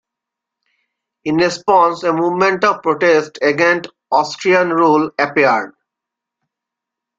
[1.25, 5.73] In response, a movement of protests against Austrian rule appeared.